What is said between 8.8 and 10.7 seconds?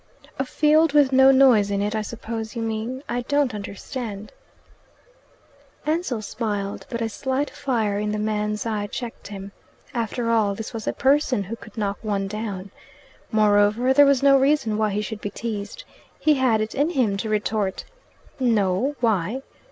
checked him. After all,